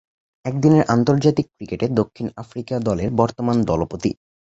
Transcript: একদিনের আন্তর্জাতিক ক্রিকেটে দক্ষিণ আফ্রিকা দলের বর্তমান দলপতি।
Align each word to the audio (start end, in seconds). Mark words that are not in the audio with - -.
একদিনের 0.45 0.83
আন্তর্জাতিক 0.87 1.45
ক্রিকেটে 1.49 1.85
দক্ষিণ 1.91 2.27
আফ্রিকা 2.37 2.75
দলের 2.79 3.09
বর্তমান 3.11 3.57
দলপতি। 3.63 4.11